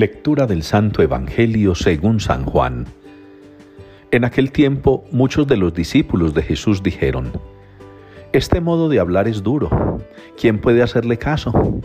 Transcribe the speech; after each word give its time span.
Lectura 0.00 0.46
del 0.46 0.62
Santo 0.62 1.02
Evangelio 1.02 1.74
según 1.74 2.20
San 2.20 2.46
Juan. 2.46 2.86
En 4.10 4.24
aquel 4.24 4.50
tiempo 4.50 5.04
muchos 5.12 5.46
de 5.46 5.58
los 5.58 5.74
discípulos 5.74 6.32
de 6.32 6.40
Jesús 6.40 6.82
dijeron, 6.82 7.30
Este 8.32 8.62
modo 8.62 8.88
de 8.88 8.98
hablar 8.98 9.28
es 9.28 9.42
duro, 9.42 9.98
¿quién 10.40 10.58
puede 10.58 10.82
hacerle 10.82 11.18
caso? 11.18 11.82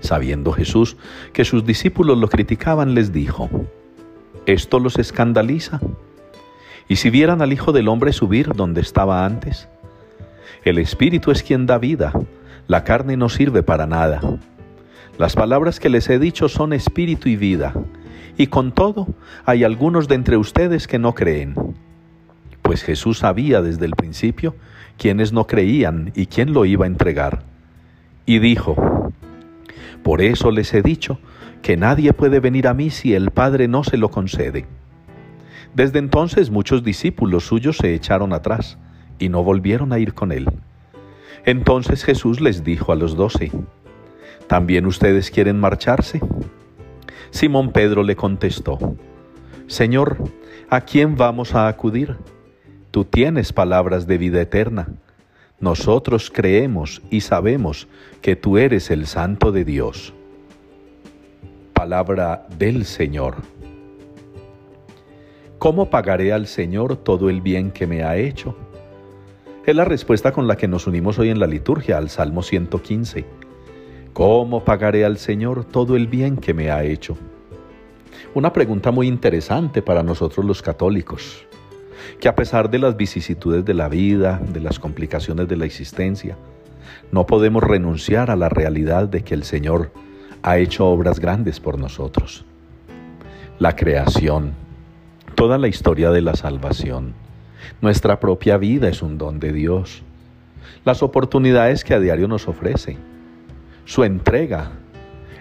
Sabiendo 0.00 0.52
Jesús 0.52 0.98
que 1.32 1.46
sus 1.46 1.64
discípulos 1.64 2.18
lo 2.18 2.28
criticaban, 2.28 2.92
les 2.94 3.10
dijo, 3.10 3.48
¿esto 4.44 4.78
los 4.78 4.98
escandaliza? 4.98 5.80
¿Y 6.88 6.96
si 6.96 7.08
vieran 7.08 7.40
al 7.40 7.54
Hijo 7.54 7.72
del 7.72 7.88
Hombre 7.88 8.12
subir 8.12 8.52
donde 8.52 8.82
estaba 8.82 9.24
antes? 9.24 9.66
El 10.62 10.76
Espíritu 10.76 11.30
es 11.30 11.42
quien 11.42 11.64
da 11.64 11.78
vida, 11.78 12.12
la 12.66 12.84
carne 12.84 13.16
no 13.16 13.30
sirve 13.30 13.62
para 13.62 13.86
nada. 13.86 14.20
Las 15.20 15.36
palabras 15.36 15.80
que 15.80 15.90
les 15.90 16.08
he 16.08 16.18
dicho 16.18 16.48
son 16.48 16.72
espíritu 16.72 17.28
y 17.28 17.36
vida, 17.36 17.74
y 18.38 18.46
con 18.46 18.72
todo 18.72 19.06
hay 19.44 19.64
algunos 19.64 20.08
de 20.08 20.14
entre 20.14 20.38
ustedes 20.38 20.86
que 20.86 20.98
no 20.98 21.14
creen. 21.14 21.54
Pues 22.62 22.82
Jesús 22.82 23.18
sabía 23.18 23.60
desde 23.60 23.84
el 23.84 23.96
principio 23.96 24.56
quiénes 24.96 25.34
no 25.34 25.46
creían 25.46 26.10
y 26.16 26.24
quién 26.24 26.54
lo 26.54 26.64
iba 26.64 26.86
a 26.86 26.88
entregar. 26.88 27.42
Y 28.24 28.38
dijo, 28.38 29.12
Por 30.02 30.22
eso 30.22 30.50
les 30.50 30.72
he 30.72 30.80
dicho 30.80 31.18
que 31.60 31.76
nadie 31.76 32.14
puede 32.14 32.40
venir 32.40 32.66
a 32.66 32.72
mí 32.72 32.88
si 32.88 33.12
el 33.12 33.30
Padre 33.30 33.68
no 33.68 33.84
se 33.84 33.98
lo 33.98 34.10
concede. 34.10 34.64
Desde 35.74 35.98
entonces 35.98 36.48
muchos 36.48 36.82
discípulos 36.82 37.44
suyos 37.44 37.76
se 37.76 37.92
echaron 37.92 38.32
atrás 38.32 38.78
y 39.18 39.28
no 39.28 39.44
volvieron 39.44 39.92
a 39.92 39.98
ir 39.98 40.14
con 40.14 40.32
él. 40.32 40.48
Entonces 41.44 42.04
Jesús 42.04 42.40
les 42.40 42.64
dijo 42.64 42.90
a 42.90 42.96
los 42.96 43.16
doce, 43.16 43.52
¿También 44.50 44.84
ustedes 44.84 45.30
quieren 45.30 45.60
marcharse? 45.60 46.20
Simón 47.30 47.70
Pedro 47.70 48.02
le 48.02 48.16
contestó, 48.16 48.96
Señor, 49.68 50.16
¿a 50.68 50.80
quién 50.80 51.14
vamos 51.14 51.54
a 51.54 51.68
acudir? 51.68 52.16
Tú 52.90 53.04
tienes 53.04 53.52
palabras 53.52 54.08
de 54.08 54.18
vida 54.18 54.40
eterna. 54.40 54.88
Nosotros 55.60 56.32
creemos 56.34 57.00
y 57.10 57.20
sabemos 57.20 57.86
que 58.22 58.34
tú 58.34 58.58
eres 58.58 58.90
el 58.90 59.06
Santo 59.06 59.52
de 59.52 59.64
Dios. 59.64 60.14
Palabra 61.72 62.48
del 62.58 62.86
Señor. 62.86 63.36
¿Cómo 65.60 65.90
pagaré 65.90 66.32
al 66.32 66.48
Señor 66.48 66.96
todo 66.96 67.30
el 67.30 67.40
bien 67.40 67.70
que 67.70 67.86
me 67.86 68.02
ha 68.02 68.16
hecho? 68.16 68.56
Es 69.64 69.76
la 69.76 69.84
respuesta 69.84 70.32
con 70.32 70.48
la 70.48 70.56
que 70.56 70.66
nos 70.66 70.88
unimos 70.88 71.20
hoy 71.20 71.30
en 71.30 71.38
la 71.38 71.46
liturgia 71.46 71.98
al 71.98 72.10
Salmo 72.10 72.42
115. 72.42 73.49
¿Cómo 74.12 74.64
pagaré 74.64 75.04
al 75.04 75.18
Señor 75.18 75.64
todo 75.64 75.94
el 75.94 76.08
bien 76.08 76.36
que 76.36 76.52
me 76.52 76.70
ha 76.70 76.82
hecho? 76.82 77.16
Una 78.34 78.52
pregunta 78.52 78.90
muy 78.90 79.06
interesante 79.06 79.82
para 79.82 80.02
nosotros 80.02 80.44
los 80.44 80.62
católicos, 80.62 81.46
que 82.18 82.28
a 82.28 82.34
pesar 82.34 82.70
de 82.70 82.80
las 82.80 82.96
vicisitudes 82.96 83.64
de 83.64 83.72
la 83.72 83.88
vida, 83.88 84.40
de 84.52 84.58
las 84.58 84.80
complicaciones 84.80 85.46
de 85.46 85.56
la 85.56 85.64
existencia, 85.64 86.36
no 87.12 87.24
podemos 87.24 87.62
renunciar 87.62 88.32
a 88.32 88.36
la 88.36 88.48
realidad 88.48 89.06
de 89.08 89.22
que 89.22 89.34
el 89.34 89.44
Señor 89.44 89.92
ha 90.42 90.58
hecho 90.58 90.88
obras 90.88 91.20
grandes 91.20 91.60
por 91.60 91.78
nosotros. 91.78 92.44
La 93.60 93.76
creación, 93.76 94.54
toda 95.36 95.56
la 95.56 95.68
historia 95.68 96.10
de 96.10 96.22
la 96.22 96.34
salvación, 96.34 97.14
nuestra 97.80 98.18
propia 98.18 98.56
vida 98.56 98.88
es 98.88 99.02
un 99.02 99.18
don 99.18 99.38
de 99.38 99.52
Dios. 99.52 100.02
Las 100.84 101.02
oportunidades 101.04 101.84
que 101.84 101.94
a 101.94 102.00
diario 102.00 102.26
nos 102.26 102.48
ofrece, 102.48 102.96
su 103.84 104.04
entrega, 104.04 104.72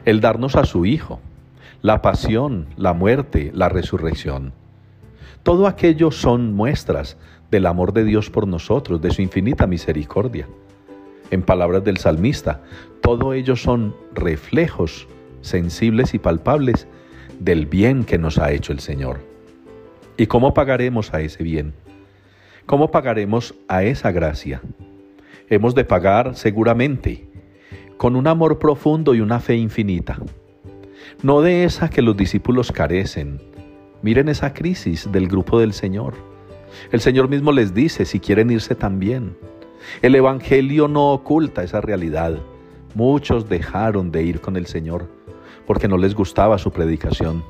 el 0.05 0.21
darnos 0.21 0.55
a 0.55 0.65
su 0.65 0.85
Hijo, 0.85 1.19
la 1.81 2.01
pasión, 2.01 2.67
la 2.77 2.93
muerte, 2.93 3.51
la 3.53 3.69
resurrección. 3.69 4.53
Todo 5.43 5.67
aquello 5.67 6.11
son 6.11 6.53
muestras 6.53 7.17
del 7.51 7.65
amor 7.65 7.93
de 7.93 8.03
Dios 8.03 8.29
por 8.29 8.47
nosotros, 8.47 9.01
de 9.01 9.11
su 9.11 9.21
infinita 9.21 9.67
misericordia. 9.67 10.47
En 11.31 11.41
palabras 11.41 11.83
del 11.83 11.97
salmista, 11.97 12.61
todo 13.01 13.33
ello 13.33 13.55
son 13.55 13.95
reflejos 14.13 15.07
sensibles 15.41 16.13
y 16.13 16.19
palpables 16.19 16.87
del 17.39 17.65
bien 17.65 18.03
que 18.03 18.17
nos 18.17 18.37
ha 18.37 18.51
hecho 18.51 18.73
el 18.73 18.79
Señor. 18.79 19.19
¿Y 20.17 20.27
cómo 20.27 20.53
pagaremos 20.53 21.13
a 21.13 21.21
ese 21.21 21.43
bien? 21.43 21.73
¿Cómo 22.65 22.91
pagaremos 22.91 23.55
a 23.67 23.83
esa 23.83 24.11
gracia? 24.11 24.61
Hemos 25.49 25.73
de 25.75 25.85
pagar 25.85 26.35
seguramente 26.35 27.28
con 27.99 28.15
un 28.15 28.27
amor 28.27 28.59
profundo 28.59 29.13
y 29.13 29.19
una 29.19 29.41
fe 29.41 29.57
infinita. 29.57 30.17
No 31.21 31.41
de 31.41 31.65
esa 31.65 31.89
que 31.89 32.01
los 32.01 32.15
discípulos 32.15 32.71
carecen. 32.71 33.41
Miren 34.01 34.29
esa 34.29 34.53
crisis 34.53 35.11
del 35.11 35.27
grupo 35.27 35.59
del 35.59 35.73
Señor. 35.73 36.13
El 36.93 37.01
Señor 37.01 37.27
mismo 37.27 37.51
les 37.51 37.73
dice 37.73 38.05
si 38.05 38.21
quieren 38.21 38.51
irse 38.51 38.73
también. 38.73 39.35
El 40.01 40.15
Evangelio 40.15 40.87
no 40.87 41.11
oculta 41.11 41.61
esa 41.61 41.81
realidad. 41.81 42.37
Muchos 42.95 43.49
dejaron 43.49 44.13
de 44.13 44.23
ir 44.23 44.39
con 44.39 44.55
el 44.55 44.65
Señor 44.65 45.09
porque 45.67 45.89
no 45.89 45.97
les 45.97 46.15
gustaba 46.15 46.57
su 46.57 46.71
predicación, 46.71 47.43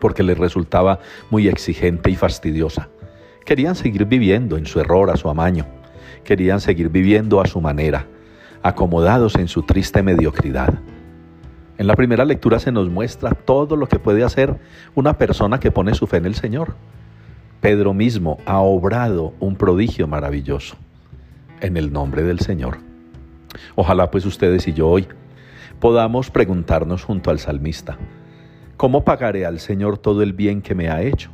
porque 0.00 0.22
les 0.22 0.36
resultaba 0.36 1.00
muy 1.30 1.48
exigente 1.48 2.10
y 2.10 2.14
fastidiosa. 2.14 2.90
Querían 3.46 3.74
seguir 3.74 4.04
viviendo 4.04 4.58
en 4.58 4.66
su 4.66 4.80
error, 4.80 5.08
a 5.08 5.16
su 5.16 5.30
amaño. 5.30 5.64
Querían 6.24 6.60
seguir 6.60 6.90
viviendo 6.90 7.40
a 7.40 7.46
su 7.46 7.62
manera 7.62 8.06
acomodados 8.62 9.36
en 9.36 9.48
su 9.48 9.62
triste 9.62 10.02
mediocridad. 10.02 10.74
En 11.78 11.86
la 11.86 11.94
primera 11.94 12.24
lectura 12.24 12.58
se 12.58 12.72
nos 12.72 12.88
muestra 12.88 13.30
todo 13.30 13.76
lo 13.76 13.86
que 13.86 13.98
puede 13.98 14.24
hacer 14.24 14.58
una 14.94 15.16
persona 15.16 15.60
que 15.60 15.70
pone 15.70 15.94
su 15.94 16.06
fe 16.06 16.16
en 16.16 16.26
el 16.26 16.34
Señor. 16.34 16.74
Pedro 17.60 17.94
mismo 17.94 18.38
ha 18.46 18.58
obrado 18.58 19.32
un 19.38 19.56
prodigio 19.56 20.08
maravilloso 20.08 20.76
en 21.60 21.76
el 21.76 21.92
nombre 21.92 22.22
del 22.22 22.40
Señor. 22.40 22.78
Ojalá 23.76 24.10
pues 24.10 24.26
ustedes 24.26 24.66
y 24.68 24.72
yo 24.72 24.88
hoy 24.88 25.08
podamos 25.80 26.30
preguntarnos 26.30 27.04
junto 27.04 27.30
al 27.30 27.38
salmista, 27.38 27.96
¿cómo 28.76 29.04
pagaré 29.04 29.46
al 29.46 29.60
Señor 29.60 29.98
todo 29.98 30.22
el 30.22 30.32
bien 30.32 30.62
que 30.62 30.74
me 30.74 30.88
ha 30.88 31.02
hecho? 31.02 31.30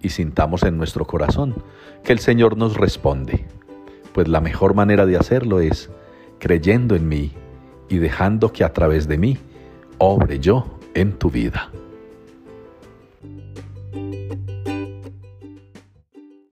Y 0.00 0.08
sintamos 0.08 0.62
en 0.62 0.78
nuestro 0.78 1.06
corazón 1.06 1.54
que 2.02 2.12
el 2.12 2.18
Señor 2.18 2.56
nos 2.56 2.76
responde, 2.76 3.46
pues 4.12 4.28
la 4.28 4.40
mejor 4.40 4.74
manera 4.74 5.06
de 5.06 5.16
hacerlo 5.16 5.60
es 5.60 5.90
creyendo 6.42 6.96
en 6.96 7.08
mí 7.08 7.30
y 7.88 7.98
dejando 7.98 8.52
que 8.52 8.64
a 8.64 8.72
través 8.72 9.06
de 9.06 9.16
mí 9.16 9.38
obre 9.98 10.40
yo 10.40 10.66
en 10.92 11.12
tu 11.12 11.30
vida. 11.30 11.70